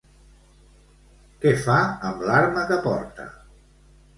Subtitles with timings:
[1.45, 1.77] Què fa
[2.11, 3.29] amb l'arma que porta?